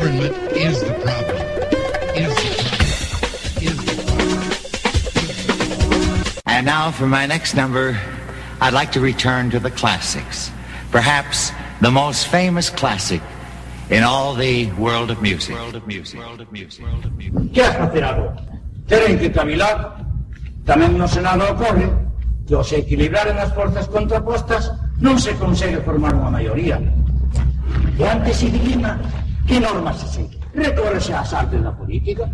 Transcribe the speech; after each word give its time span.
Government 0.00 0.32
is 0.56 0.80
the 0.80 0.94
problem. 1.04 1.36
Is 2.16 2.32
the 2.32 2.56
problem. 2.56 3.60
Is 3.60 3.76
the 3.84 3.92
problem. 4.08 4.40
And 6.46 6.64
now 6.64 6.90
for 6.90 7.06
my 7.06 7.26
next 7.26 7.52
number, 7.52 8.00
I'd 8.62 8.72
like 8.72 8.92
to 8.92 9.00
return 9.00 9.50
to 9.50 9.60
the 9.60 9.70
classics. 9.70 10.50
Perhaps 10.90 11.52
the 11.82 11.90
most 11.90 12.28
famous 12.28 12.70
classic 12.70 13.20
in 13.90 14.02
all 14.02 14.32
the 14.32 14.72
world 14.80 15.10
of 15.10 15.20
music. 15.20 15.54
World 15.54 15.76
of 15.76 15.86
music. 15.86 16.18
World 16.18 16.40
of 16.40 16.50
music. 16.50 16.82
World 16.82 17.04
of 17.04 17.12
music. 17.18 17.52
Que 17.52 17.60
has 17.60 17.76
facer 17.76 18.02
agora? 18.02 18.40
Teren 18.88 19.18
que 19.20 19.28
cavilar. 19.28 20.00
Tamén 20.64 20.96
no 20.96 21.04
Senado 21.04 21.44
ocorre 21.44 21.92
que 22.48 22.56
ao 22.56 22.64
se 22.64 22.80
equilibraren 22.80 23.36
as 23.36 23.52
forzas 23.52 23.84
contrapostas 23.84 24.72
non 24.96 25.20
se 25.20 25.36
consegue 25.36 25.84
formar 25.84 26.16
unha 26.16 26.32
maioría. 26.32 26.80
E 28.00 28.04
antes 28.08 28.40
se 28.40 28.48
dilima 28.48 28.96
que 29.46 29.60
normas 29.60 29.96
se 29.98 30.08
segue. 30.08 30.38
Recórrese 30.54 31.12
ás 31.14 31.32
artes 31.32 31.62
da 31.62 31.72
política. 31.72 32.30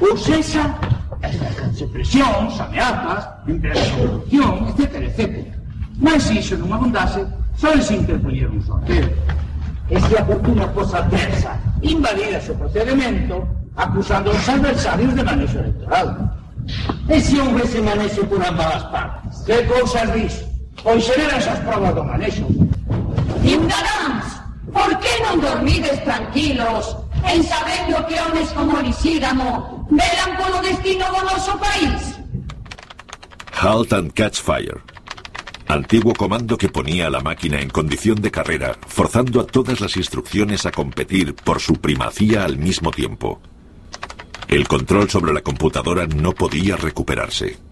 Ou 0.00 0.16
sexa, 0.16 0.64
exercense 1.22 1.86
presións, 1.88 2.60
ameazas, 2.60 3.28
empresas 3.46 3.84
de 3.84 4.00
corrupción, 4.00 4.68
etc, 4.68 4.82
etc. 5.02 5.20
Mas 6.00 6.22
se 6.22 6.34
iso 6.40 6.56
non 6.56 6.72
abundase, 6.72 7.22
se 7.56 7.94
interpoñer 7.94 8.48
un 8.50 8.62
sorteo. 8.62 9.08
E 9.90 10.00
se 10.00 10.16
a 10.16 10.24
fortuna 10.24 10.66
cosa 10.72 11.04
adversa 11.04 11.60
invalida 11.82 12.40
o 12.40 12.54
procedimento, 12.56 13.46
acusando 13.76 14.30
aos 14.30 14.48
adversarios 14.48 15.14
de 15.14 15.22
manexo 15.22 15.58
electoral. 15.58 16.08
E 17.08 17.20
se 17.20 17.80
manexo 17.80 18.24
por 18.24 18.40
ambas 18.40 18.80
as 18.80 18.84
partes? 18.88 19.44
Que 19.44 19.62
cousas 19.68 20.08
dis? 20.14 20.34
Pois 20.82 21.04
sereran 21.04 21.36
esas 21.36 21.60
provas 21.60 21.94
do 21.94 22.04
manexo. 22.04 22.44
Ciudadanos, 23.44 24.03
por 24.74 24.90
que 24.98 25.14
non 25.22 25.38
dormides 25.38 26.02
tranquilos 26.02 26.98
en 27.22 27.40
sabendo 27.46 28.02
que 28.10 28.18
homes 28.18 28.50
como 28.52 28.82
Lisígamo 28.82 29.86
velan 29.88 30.30
polo 30.36 30.58
destino 30.60 31.06
do 31.14 31.22
noso 31.22 31.54
país? 31.62 32.18
Halt 33.54 33.94
and 33.94 34.10
Catch 34.12 34.42
Fire. 34.42 34.82
Antiguo 35.68 36.12
comando 36.12 36.58
que 36.58 36.68
ponía 36.68 37.06
a 37.06 37.10
la 37.10 37.20
máquina 37.20 37.62
en 37.62 37.70
condición 37.70 38.20
de 38.20 38.30
carrera, 38.30 38.76
forzando 38.86 39.40
a 39.40 39.46
todas 39.46 39.80
las 39.80 39.96
instrucciones 39.96 40.66
a 40.66 40.72
competir 40.72 41.34
por 41.34 41.60
su 41.60 41.80
primacía 41.80 42.44
al 42.44 42.58
mismo 42.58 42.90
tiempo. 42.90 43.40
El 44.48 44.68
control 44.68 45.08
sobre 45.08 45.32
la 45.32 45.40
computadora 45.40 46.06
no 46.06 46.32
podía 46.32 46.76
recuperarse. 46.76 47.63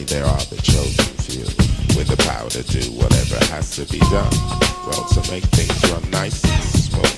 Many 0.00 0.06
there 0.06 0.24
are 0.24 0.44
the 0.48 0.56
chosen 0.62 1.04
few 1.24 1.44
with 1.96 2.08
the 2.08 2.16
power 2.24 2.48
to 2.48 2.62
do 2.64 2.80
whatever 2.96 3.36
has 3.52 3.76
to 3.76 3.84
be 3.92 3.98
done. 4.08 4.32
Well, 4.86 5.04
to 5.12 5.20
make 5.30 5.44
things 5.52 5.76
run 5.92 6.10
nice 6.10 6.40
and 6.44 6.62
smooth. 6.64 7.16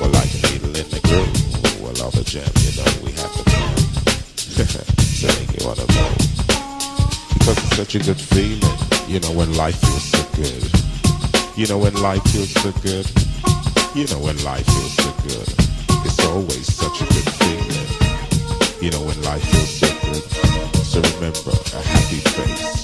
Well, 0.00 0.10
like 0.10 0.30
a 0.34 0.40
needle 0.50 0.74
in 0.74 0.88
the 0.90 1.00
groove. 1.06 1.82
Well, 1.82 1.94
all 2.02 2.10
the 2.10 2.24
jam, 2.24 2.48
you 2.64 2.72
know, 2.74 2.90
we 3.04 3.12
have 3.12 3.32
to 3.38 3.42
plan 3.46 3.76
to 5.22 5.26
make 5.38 5.50
you 5.54 5.62
wanna 5.66 5.86
move. 5.94 6.18
Because 7.38 7.58
it's 7.58 7.76
such 7.76 7.94
a 7.94 8.00
good 8.00 8.20
feeling, 8.20 8.78
you 9.06 9.20
know, 9.20 9.32
when 9.32 9.54
life 9.54 9.78
feels 9.78 10.06
so 10.10 10.22
good. 10.34 10.64
You 11.56 11.66
know, 11.66 11.78
when 11.78 11.94
life 12.02 12.24
feels 12.30 12.50
so 12.50 12.72
good. 12.82 13.06
You 13.94 14.06
know, 14.10 14.18
when 14.18 14.38
life 14.42 14.66
feels 14.66 14.94
so 14.96 15.10
good. 15.22 15.48
It's 16.06 16.20
always 16.26 16.66
such 16.66 16.98
a 17.02 17.06
good 17.14 17.30
feeling. 17.38 17.88
You 18.82 18.90
know, 18.90 19.02
when 19.06 19.20
life 19.22 19.42
feels 19.50 19.70
so 19.78 19.87
So 20.98 21.14
remember, 21.14 21.50
a 21.50 21.80
happy 21.80 22.16
face 22.16 22.77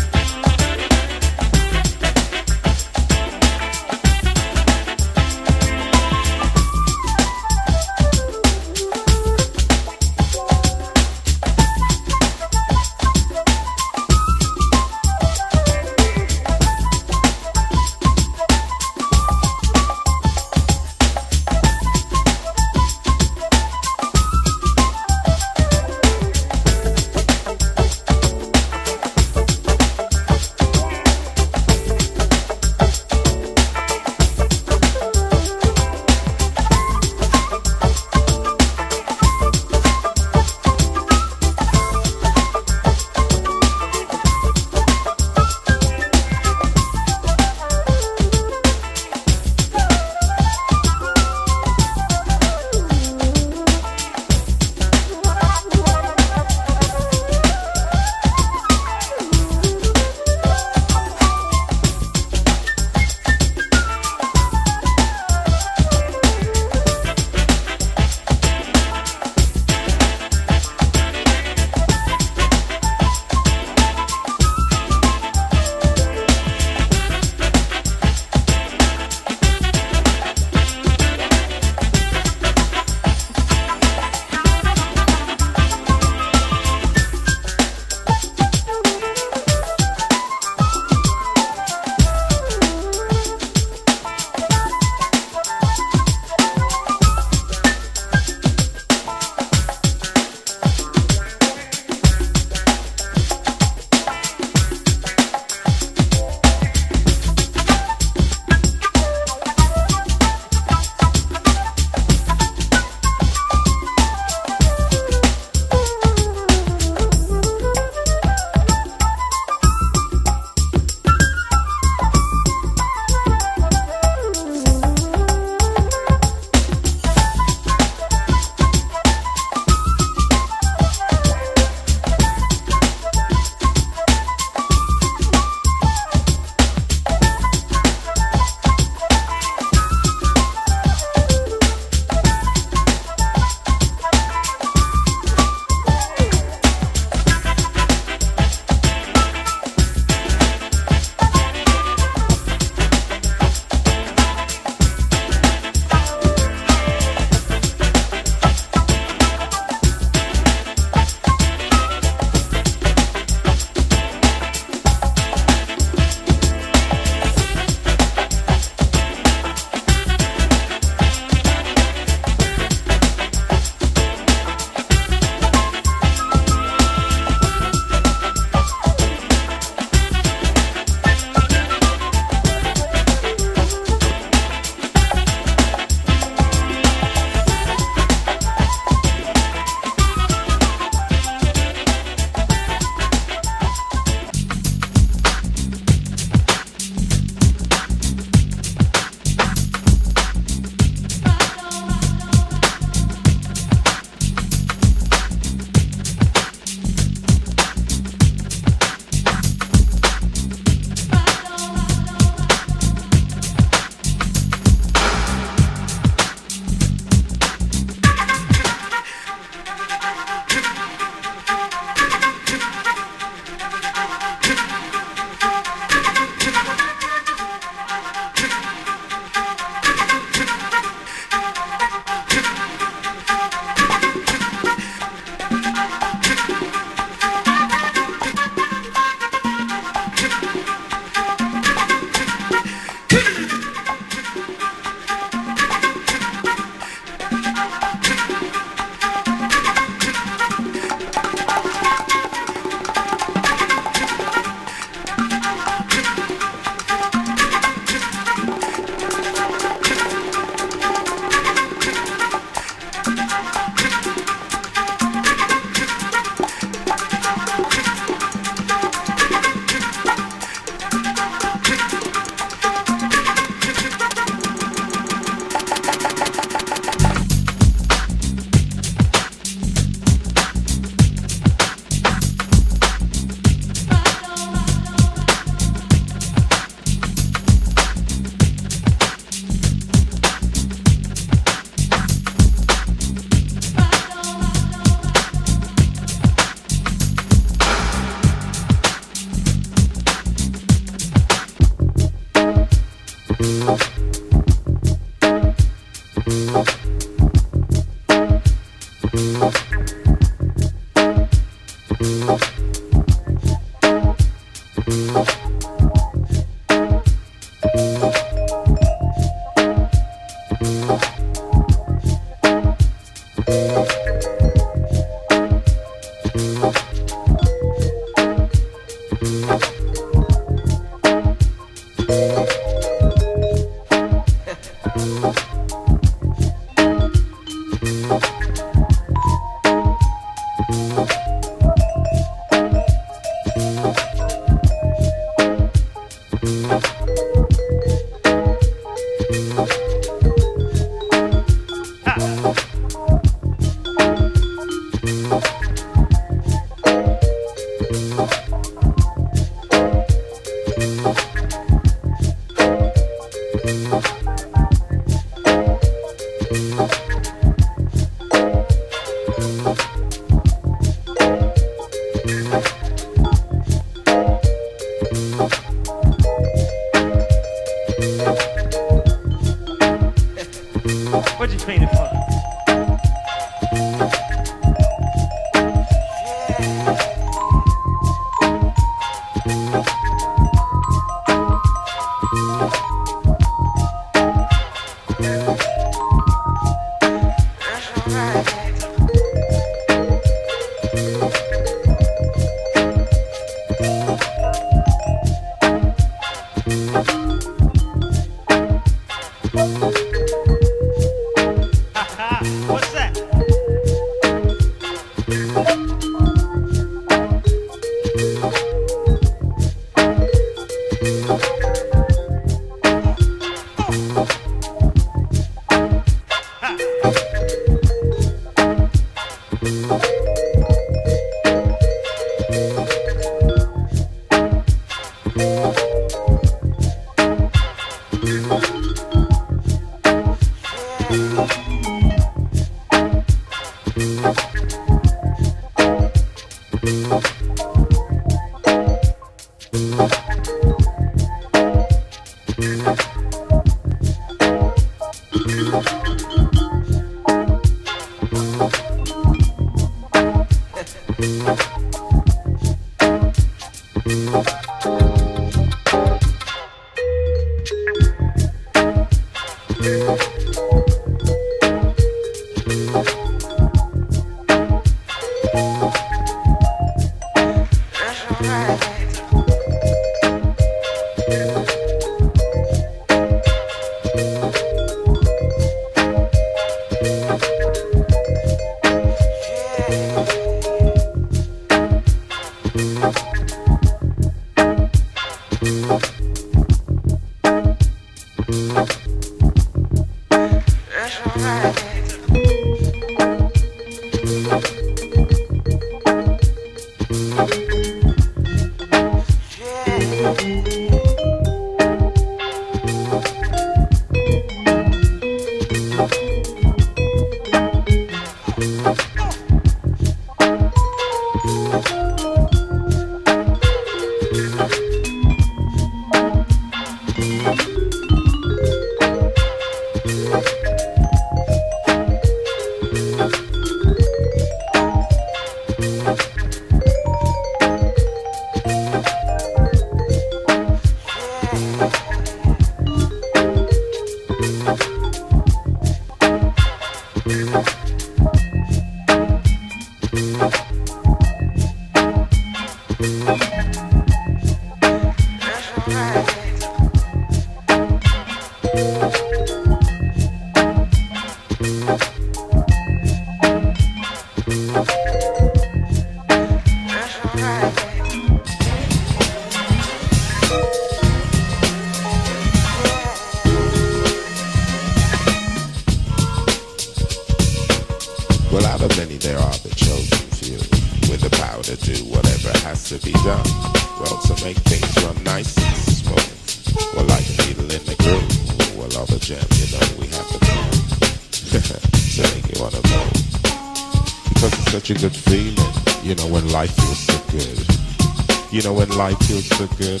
such 594.86 594.98
a 594.98 595.00
good 595.00 595.16
feeling, 595.16 595.56
you 596.04 596.14
know, 596.14 596.28
when 596.28 596.48
life 596.52 596.70
feels 596.76 596.98
so 596.98 597.18
good. 597.32 598.52
You 598.52 598.62
know, 598.62 598.72
when 598.72 598.88
life 598.90 599.18
feels 599.26 599.48
so 599.48 599.66
good. 599.78 600.00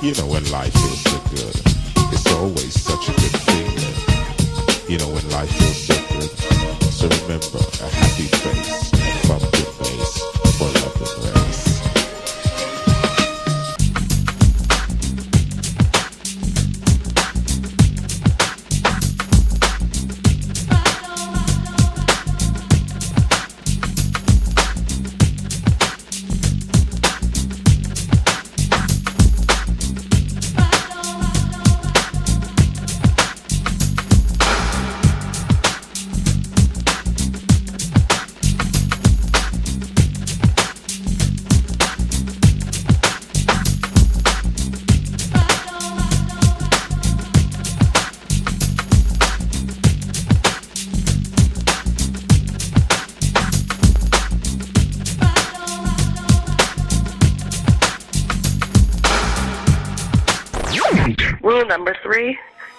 You 0.00 0.14
know, 0.14 0.26
when 0.30 0.48
life 0.52 0.72
feels 0.72 1.02
so 1.02 1.18
good. 1.34 1.56
It's 2.12 2.32
always 2.32 2.80
such 2.80 3.08
a 3.08 3.12
good 3.12 3.36
feeling. 3.42 4.88
You 4.88 4.98
know, 4.98 5.08
when 5.08 5.28
life 5.30 5.50
feels 5.50 5.86
so 5.88 5.94
good. 6.14 6.30
So 6.92 7.08
remember, 7.08 7.67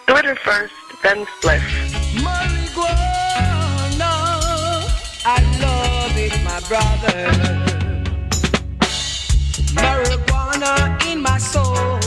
glitter 0.08 0.36
first, 0.36 0.73
then 1.04 1.25
spliff. 1.25 1.62
Marijuana, 2.25 4.13
I 5.25 5.38
love 5.62 6.17
it, 6.17 6.34
my 6.43 6.60
brother. 6.67 7.17
Marijuana 9.73 10.73
in 11.12 11.21
my 11.21 11.38
soul, 11.38 11.98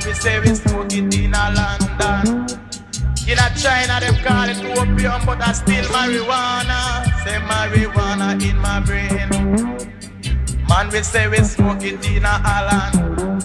Man, 0.00 0.08
we 0.08 0.14
say 0.14 0.40
we 0.40 0.54
smoke 0.54 0.92
it 0.94 1.14
in 1.14 1.34
a 1.34 1.52
London. 1.52 2.46
In 3.28 3.38
a 3.38 3.48
China, 3.54 4.00
them 4.00 4.14
call 4.24 4.48
it 4.48 4.78
opium, 4.78 5.26
but 5.26 5.42
I 5.42 5.52
still 5.52 5.84
marijuana. 5.92 7.04
Say 7.22 7.36
marijuana 7.44 8.40
in 8.42 8.56
my 8.56 8.80
brain. 8.80 9.28
Man, 10.66 10.88
we 10.88 11.02
say 11.02 11.28
we 11.28 11.36
smoke 11.38 11.82
it 11.82 12.02
in 12.08 12.24
a 12.24 12.28
Holland. 12.28 13.44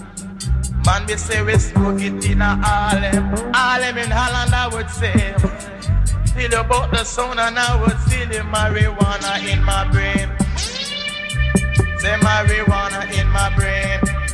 Man, 0.86 1.06
we 1.08 1.18
say 1.18 1.44
we 1.44 1.58
smoke 1.58 2.02
it 2.02 2.24
in 2.24 2.41
a 2.41 2.56
Harlem. 2.56 3.54
Harlem 3.54 3.98
in 3.98 4.12
Holland, 4.12 4.56
I 4.56 4.70
would 4.74 4.89
say. 4.89 5.36
Still 6.26 6.62
about 6.62 6.91
the 6.91 7.04
sound, 7.04 7.38
and 7.38 7.60
I 7.60 7.82
would 7.82 8.00
still 8.08 8.44
marijuana 8.46 9.46
in 9.46 9.62
my 9.62 9.89
brain. 9.91 10.30
Say 12.00 12.15
marijuana 12.24 13.12
in 13.20 13.28
my 13.28 13.54
brain. 13.58 14.25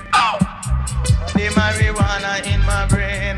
The 1.42 1.48
marijuana 1.58 2.38
in 2.54 2.62
my 2.70 2.86
brain. 2.86 3.36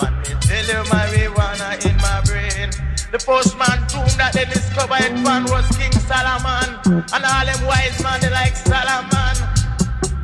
Man, 0.00 0.14
me 0.24 0.32
tell 0.40 0.64
you 0.64 0.80
marijuana 0.88 1.76
in 1.84 1.94
my 1.98 2.22
brain. 2.24 2.70
The 3.12 3.18
first 3.18 3.52
man 3.58 3.84
tomb 3.86 4.08
that 4.16 4.32
they 4.32 4.46
discovered 4.46 5.12
found 5.20 5.50
was 5.50 5.68
King 5.76 5.92
Solomon. 6.08 6.80
And 7.12 7.22
all 7.22 7.44
them 7.44 7.66
wise 7.68 8.02
man, 8.02 8.18
they 8.22 8.30
like 8.30 8.56
Solomon. 8.56 9.36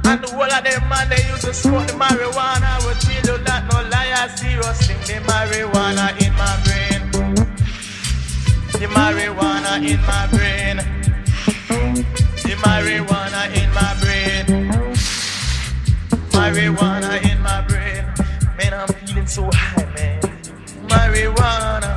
And 0.09 0.25
the 0.25 0.33
whole 0.33 0.49
of 0.49 0.65
them 0.65 0.89
man, 0.89 1.11
they 1.11 1.21
used 1.29 1.45
to 1.45 1.53
smoke 1.53 1.87
the 1.89 1.93
marijuana. 1.93 2.81
Would 2.87 2.97
tell 3.05 3.37
you 3.37 3.45
that 3.45 3.69
no 3.69 3.85
liar, 3.93 4.25
serious 4.33 4.81
thing. 4.89 4.97
The 5.05 5.21
marijuana 5.29 6.17
in 6.25 6.33
my 6.41 6.57
brain. 6.65 7.01
The 8.81 8.89
marijuana 8.89 9.77
in 9.85 10.01
my 10.09 10.27
brain. 10.33 10.77
The 12.49 12.57
marijuana. 12.65 13.58
Marijuana 16.39 17.21
in 17.31 17.43
my 17.43 17.61
brain. 17.63 18.05
Man, 18.57 18.73
I'm 18.73 18.87
feeling 18.87 19.27
so 19.27 19.51
high, 19.53 19.85
man. 19.97 20.21
Marijuana, 20.87 21.93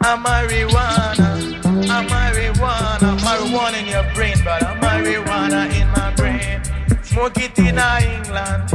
a 0.00 0.16
marijuana, 0.16 1.28
a 1.64 1.98
marijuana, 2.08 3.18
marijuana 3.18 3.80
in 3.80 3.88
your 3.88 4.06
brain, 4.14 4.38
brother. 4.44 4.78
Marijuana 4.80 5.62
in 5.78 5.88
my 5.88 6.14
brain. 6.14 6.62
Smoke 7.02 7.38
it 7.38 7.58
in 7.58 7.78
England. 7.80 8.66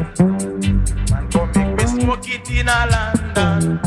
Man, 1.10 1.30
go 1.30 1.46
make 1.56 1.78
me 1.78 1.86
smoke 1.88 2.30
it 2.30 2.52
in 2.52 2.68
a 2.68 2.80
London. 2.94 3.80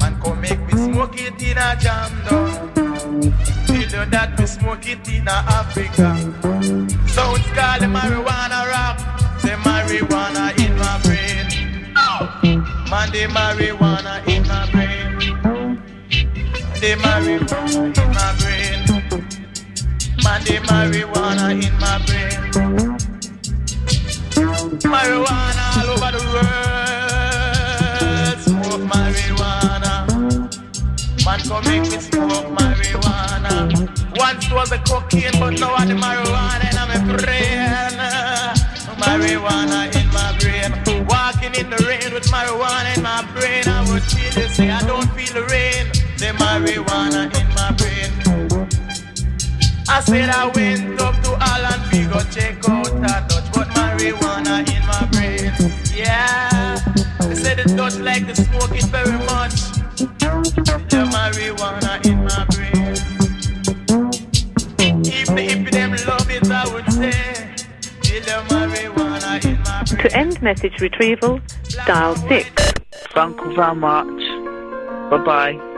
Man, 0.00 0.20
come 0.22 0.40
make 0.40 0.60
me 0.60 0.72
smoke 0.72 1.20
it 1.20 1.42
in 1.42 1.58
a 1.58 1.76
jam. 1.78 2.10
Tell 3.66 3.76
you 3.76 4.10
that 4.10 4.34
we 4.38 4.46
smoke 4.46 4.88
it 4.88 5.06
in 5.06 5.28
a 5.28 5.44
Africa. 5.60 6.16
So 7.08 7.34
it's 7.34 7.46
called 7.52 7.82
marijuana 7.92 8.29
marijuana 9.90 10.54
in 10.64 10.72
my 10.78 10.98
brain. 11.02 11.46
Man, 12.90 13.10
the 13.10 13.26
marijuana 13.34 14.14
in 14.28 14.42
my 14.46 14.70
brain. 14.70 15.18
The 16.80 16.94
marijuana 17.02 17.90
in 17.98 18.10
my 18.14 18.34
brain. 18.38 18.78
Man, 20.22 20.40
the 20.44 20.56
marijuana 20.68 21.46
in 21.50 21.74
my 21.80 21.98
brain. 22.06 22.40
Marijuana 24.92 25.64
all 25.76 25.90
over 25.90 26.10
the 26.16 26.22
world. 26.34 27.58
Smoke 28.42 28.84
marijuana. 28.92 29.92
Man, 31.24 31.40
come 31.40 31.64
make 31.64 31.86
me 31.90 31.98
smoke 31.98 32.48
marijuana. 32.56 33.52
Once 34.16 34.50
was 34.52 34.70
the 34.70 34.78
cocaine, 34.86 35.36
but 35.40 35.58
now 35.58 35.74
I'm 35.74 35.88
the 35.88 35.94
marijuana 35.94 36.64
and 36.64 36.78
I'm 36.78 36.88
my 36.88 37.16
brain. 37.16 37.89
Marijuana 39.10 39.90
in 40.00 40.06
my 40.14 40.30
brain. 40.38 40.70
Walking 41.08 41.52
in 41.60 41.68
the 41.68 41.78
rain 41.88 42.14
with 42.14 42.26
marijuana 42.30 42.96
in 42.96 43.02
my 43.02 43.26
brain. 43.34 43.66
I 43.66 43.82
would 43.90 44.04
feel 44.04 44.30
they 44.34 44.46
say 44.46 44.70
I 44.70 44.80
don't 44.86 45.10
feel 45.14 45.34
the 45.34 45.42
rain. 45.50 45.86
The 46.22 46.30
marijuana 46.38 47.26
in 47.40 47.48
my 47.58 47.72
brain. 47.78 48.10
I 49.88 50.00
said 50.00 50.30
I 50.30 50.46
went 50.54 51.00
up 51.00 51.20
to 51.24 51.30
Holland, 51.40 51.82
we 51.90 52.06
go 52.06 52.20
check 52.30 52.68
out 52.68 52.86
that 53.02 53.28
Dutch, 53.28 53.52
but 53.52 53.66
marijuana 53.70 54.62
in 54.74 54.86
my 54.86 55.04
brain. 55.10 55.50
Yeah, 55.92 56.78
they 57.18 57.34
said 57.34 57.58
the 57.58 57.74
Dutch 57.76 57.98
like 57.98 58.28
to 58.28 58.36
smoke 58.36 58.76
it 58.76 58.84
very 58.94 59.18
much. 59.26 59.56
The 60.86 61.02
marijuana 61.10 61.98
To 69.86 70.16
end 70.16 70.40
message 70.40 70.80
retrieval, 70.80 71.40
dial 71.86 72.16
6. 72.16 72.72
Thank 73.14 73.40
you 73.40 73.54
very 73.54 73.74
much. 73.74 75.10
Bye 75.10 75.24
bye. 75.24 75.69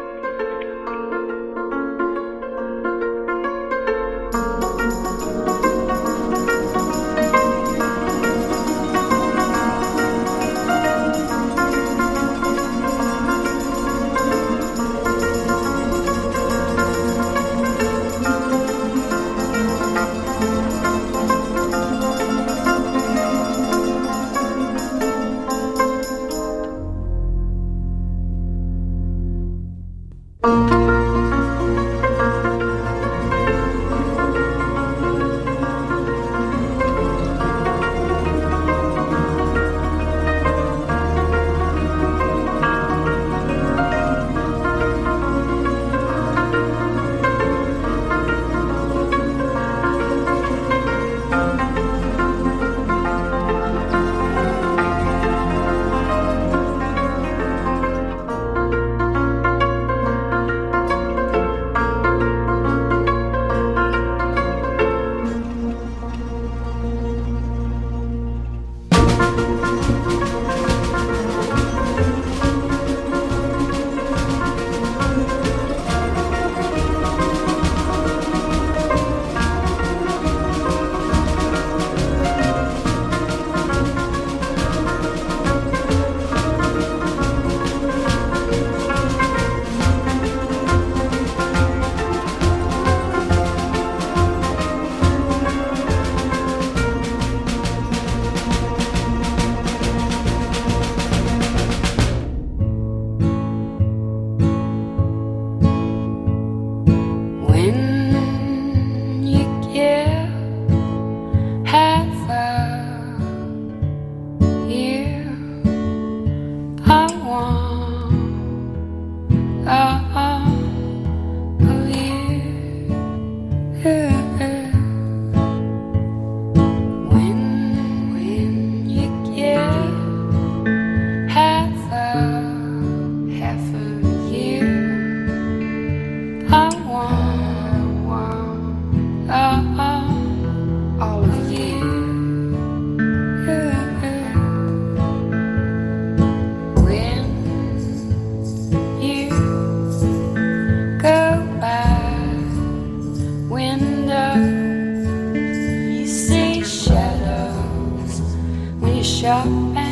When 159.23 159.92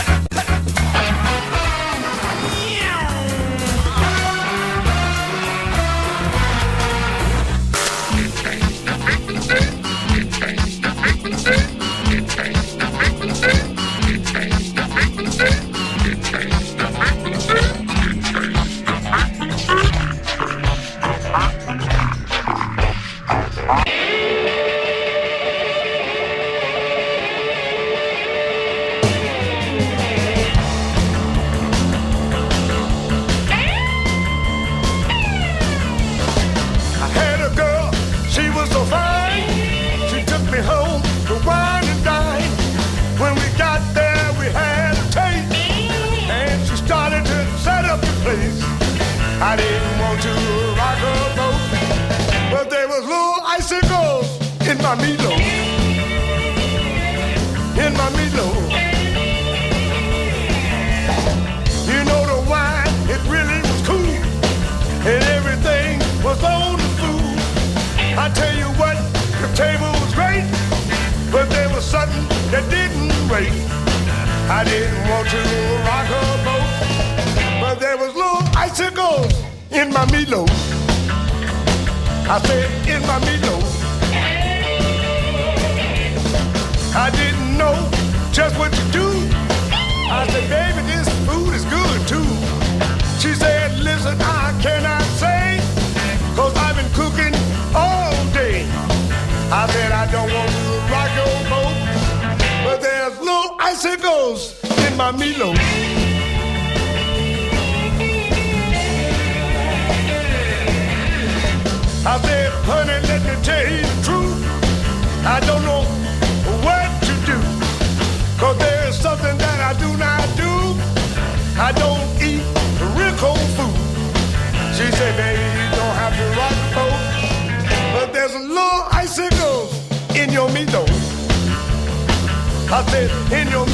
in 132.89 133.47
your 133.49 133.65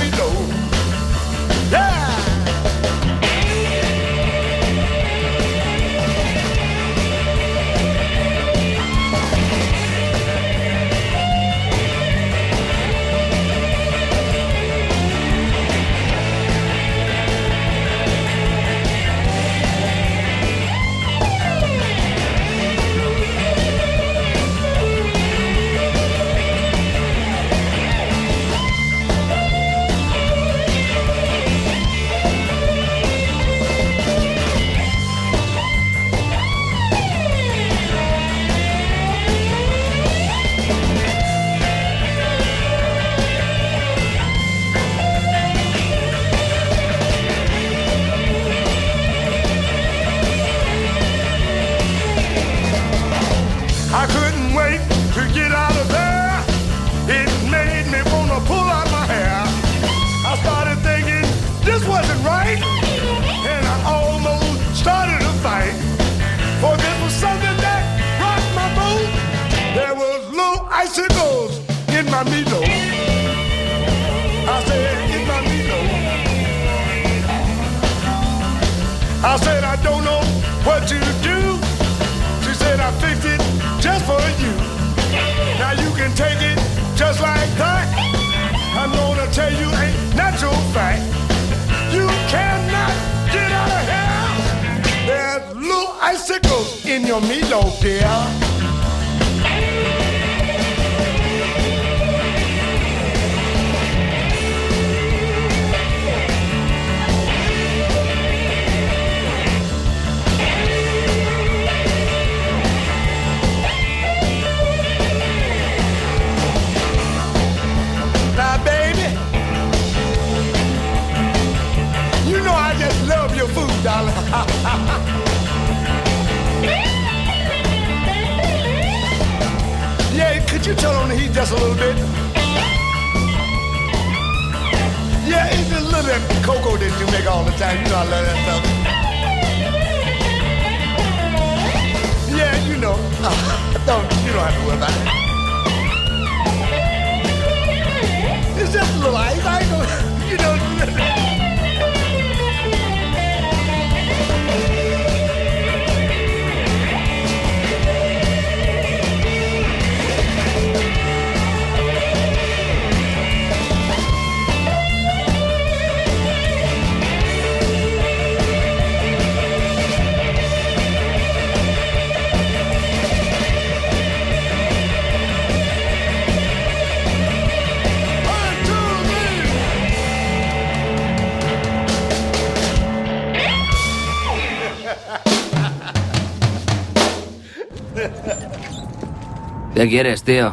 ¿Qué 189.78 189.88
quieres, 189.88 190.24
tío? 190.24 190.52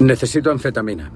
Necesito 0.00 0.50
anfetamina. 0.50 1.12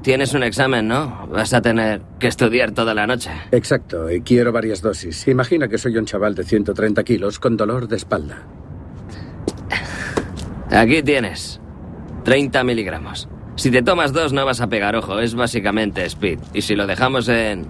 Tienes 0.00 0.32
un 0.34 0.44
examen, 0.44 0.86
¿no? 0.86 1.26
Vas 1.26 1.52
a 1.52 1.60
tener 1.60 2.02
que 2.20 2.28
estudiar 2.28 2.70
toda 2.70 2.94
la 2.94 3.04
noche. 3.04 3.32
Exacto, 3.50 4.08
y 4.08 4.20
quiero 4.20 4.52
varias 4.52 4.80
dosis. 4.80 5.26
Imagina 5.26 5.66
que 5.66 5.76
soy 5.76 5.96
un 5.96 6.04
chaval 6.04 6.36
de 6.36 6.44
130 6.44 7.02
kilos 7.02 7.40
con 7.40 7.56
dolor 7.56 7.88
de 7.88 7.96
espalda. 7.96 8.46
Aquí 10.70 11.02
tienes. 11.02 11.60
30 12.22 12.62
miligramos. 12.62 13.28
Si 13.56 13.72
te 13.72 13.82
tomas 13.82 14.12
dos 14.12 14.32
no 14.32 14.46
vas 14.46 14.60
a 14.60 14.68
pegar 14.68 14.94
ojo, 14.94 15.18
es 15.18 15.34
básicamente 15.34 16.04
speed. 16.04 16.38
Y 16.54 16.62
si 16.62 16.76
lo 16.76 16.86
dejamos 16.86 17.28
en... 17.28 17.66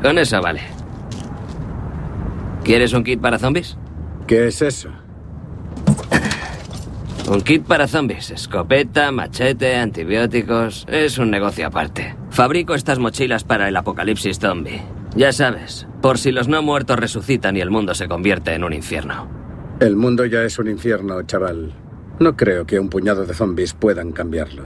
Con 0.00 0.16
eso 0.16 0.40
vale. 0.40 0.62
¿Quieres 2.64 2.94
un 2.94 3.04
kit 3.04 3.20
para 3.20 3.38
zombies? 3.38 3.76
¿Qué 4.26 4.46
es 4.46 4.62
eso? 4.62 5.03
Un 7.26 7.40
kit 7.40 7.64
para 7.64 7.88
zombies, 7.88 8.30
escopeta, 8.30 9.10
machete, 9.10 9.76
antibióticos. 9.76 10.84
Es 10.88 11.16
un 11.16 11.30
negocio 11.30 11.66
aparte. 11.66 12.14
Fabrico 12.30 12.74
estas 12.74 12.98
mochilas 12.98 13.44
para 13.44 13.68
el 13.68 13.76
apocalipsis 13.76 14.38
zombie. 14.38 14.82
Ya 15.16 15.32
sabes, 15.32 15.86
por 16.02 16.18
si 16.18 16.32
los 16.32 16.48
no 16.48 16.60
muertos 16.62 16.98
resucitan 16.98 17.56
y 17.56 17.60
el 17.60 17.70
mundo 17.70 17.94
se 17.94 18.08
convierte 18.08 18.52
en 18.52 18.62
un 18.62 18.74
infierno. 18.74 19.26
El 19.80 19.96
mundo 19.96 20.26
ya 20.26 20.42
es 20.42 20.58
un 20.58 20.68
infierno, 20.68 21.22
chaval. 21.22 21.72
No 22.20 22.36
creo 22.36 22.66
que 22.66 22.78
un 22.78 22.90
puñado 22.90 23.24
de 23.24 23.32
zombies 23.32 23.72
puedan 23.72 24.12
cambiarlo. 24.12 24.64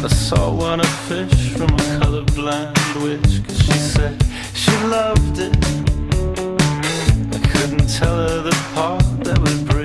caught 0.00 0.12
a 0.12 0.14
saltwater 0.14 0.86
fish 1.08 1.50
from 1.54 1.70
a 1.70 1.82
colorblind 1.98 3.02
witch. 3.02 3.44
Cause 3.44 3.58
she 3.64 3.72
said 3.72 4.22
she 4.54 4.70
loved 4.86 5.38
it. 5.40 5.56
I 7.34 7.38
couldn't 7.48 7.88
tell 7.88 8.16
her 8.16 8.42
the 8.42 8.56
part 8.74 9.02
that 9.24 9.38
would 9.40 9.66
break. 9.66 9.77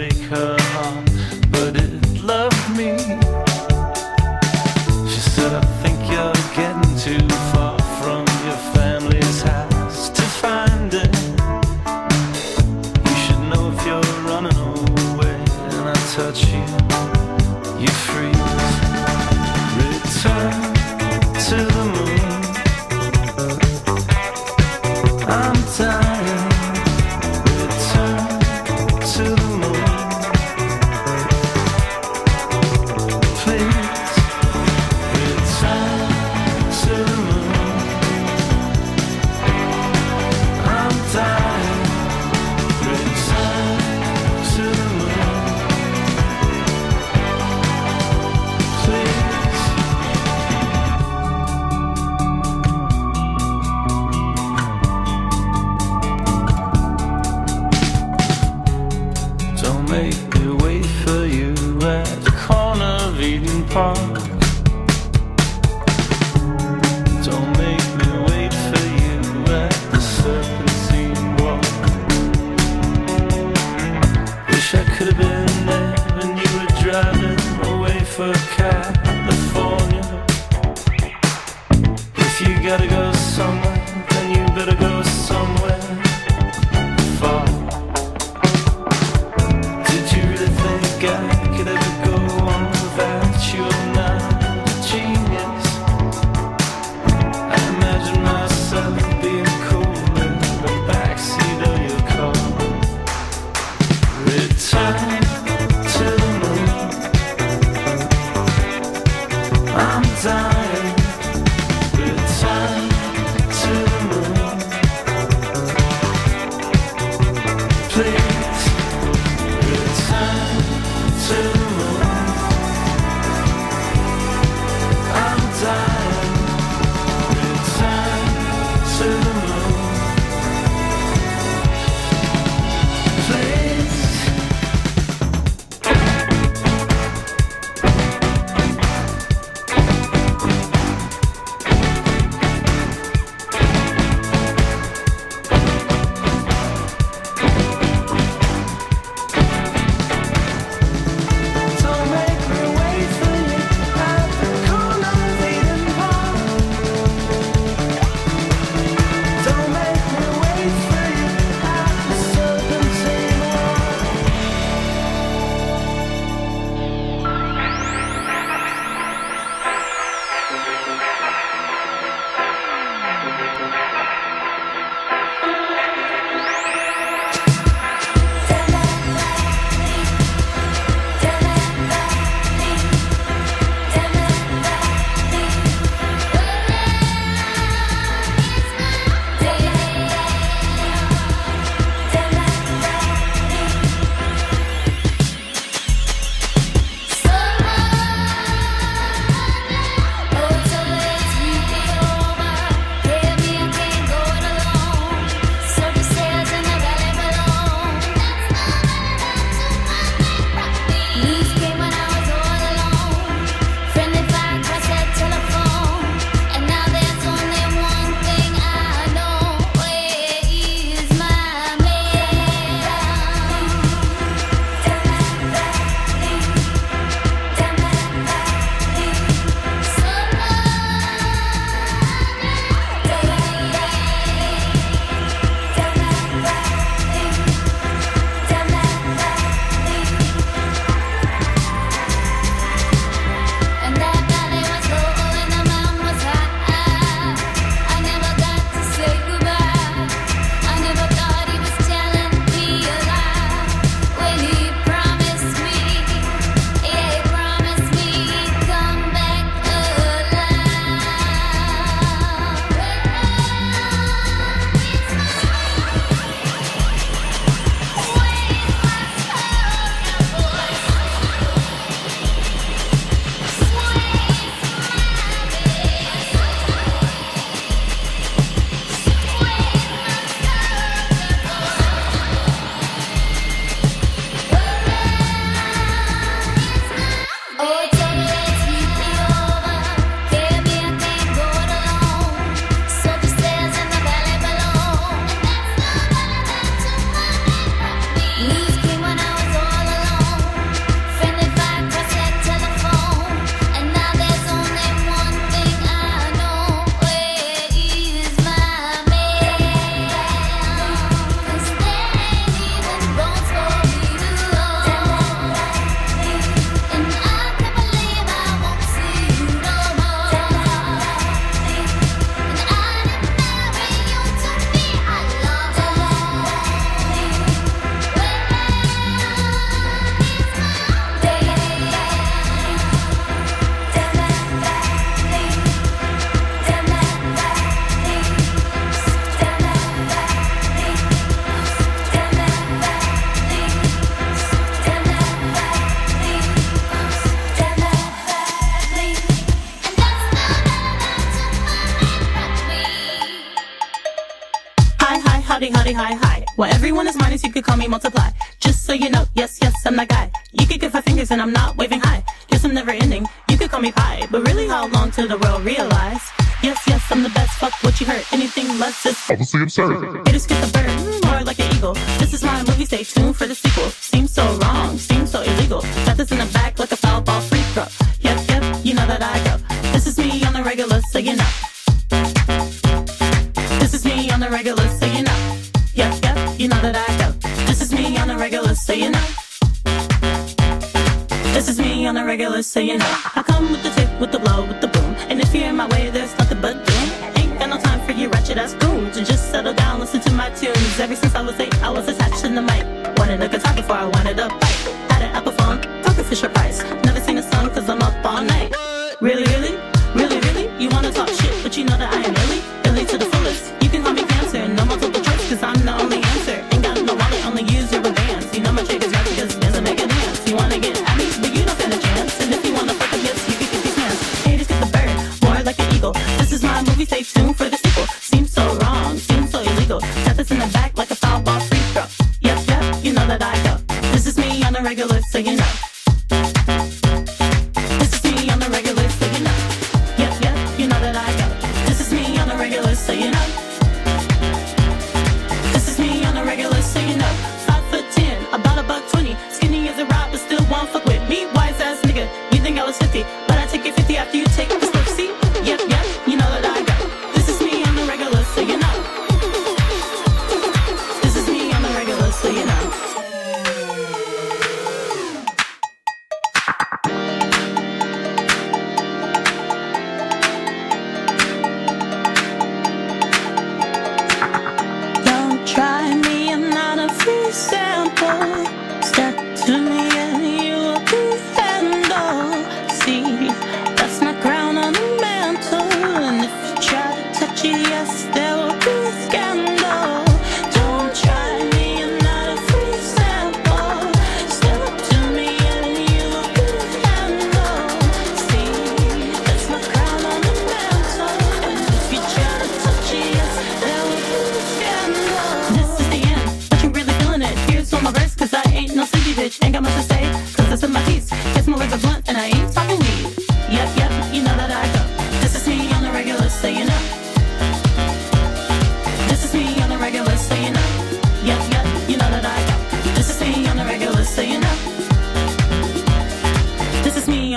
Sol. 369.74 370.23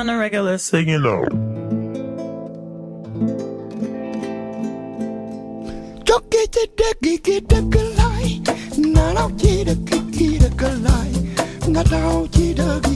on 0.09 0.15
a 0.15 0.19
regular 0.19 0.57
sing 0.57 0.93
along. 0.95 1.27
Doggy, 6.05 6.47
doggy, 6.77 7.19
doggy, 7.19 7.79
a 7.79 7.83
lie. 7.99 8.41
Now, 8.79 9.15
doggy, 9.15 9.65
doggy, 9.65 10.39
doggy, 10.39 10.77
lie. 10.87 11.69
Now, 11.69 11.83
doggy, 11.83 12.55
doggy. 12.55 12.96